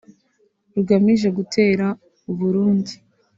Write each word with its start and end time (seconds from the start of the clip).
rugamije 0.75 1.27
gutera 1.37 1.87
u 2.31 2.33
Burundi 2.39 2.93